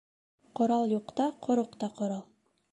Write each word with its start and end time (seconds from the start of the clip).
Ҡорал 0.59 0.95
юҡта 0.95 1.29
ҡороҡ 1.47 1.79
та 1.85 1.93
ҡорал. 2.01 2.29